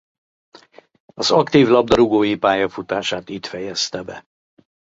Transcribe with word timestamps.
Az 1.13 1.31
aktív 1.31 1.67
labdarúgói 1.67 2.37
pályafutását 2.37 3.29
itt 3.29 3.45
fejezte 3.45 4.03
be. 4.03 4.25